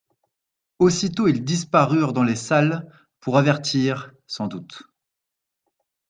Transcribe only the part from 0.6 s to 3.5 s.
Aussitôt ils disparurent dans les salles, pour